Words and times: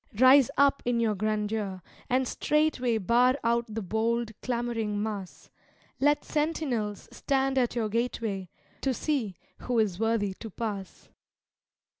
Rise 0.19 0.49
up 0.57 0.81
in 0.83 0.99
your 0.99 1.13
grandeur, 1.13 1.83
and 2.09 2.27
straightway 2.27 2.97
Bar 2.97 3.35
out 3.43 3.65
the 3.71 3.83
bold, 3.83 4.31
clamoring 4.41 4.99
mass; 5.03 5.51
Let 5.99 6.25
sentinels 6.25 7.07
stand 7.11 7.55
at 7.59 7.75
your 7.75 7.87
gateway, 7.87 8.49
To 8.81 8.95
see 8.95 9.35
who 9.59 9.77
is 9.77 9.99
worthy 9.99 10.33
to 10.39 10.49
pass. 10.49 11.09